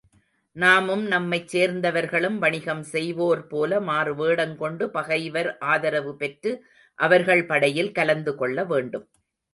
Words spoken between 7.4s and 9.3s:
படையில் கலந்துகொள்ள வேண்டும்.